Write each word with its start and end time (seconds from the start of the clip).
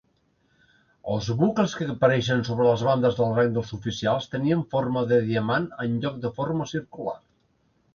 Els 1.15 1.27
"bucles" 1.41 1.75
que 1.81 1.87
apareixen 1.95 2.41
sobre 2.49 2.67
les 2.69 2.85
bandes 2.89 3.19
del 3.21 3.37
rang 3.37 3.55
dels 3.61 3.77
oficials 3.79 4.33
tenien 4.35 4.67
forma 4.75 5.09
de 5.17 5.25
diamant 5.33 5.73
enlloc 5.89 6.23
de 6.27 6.37
forma 6.43 6.73
circular. 6.79 7.21